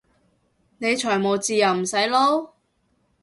[0.79, 2.49] 你財務自由唔使撈？